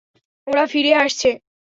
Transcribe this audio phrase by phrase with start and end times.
[0.47, 1.29] ওরা ফিরে আসছে।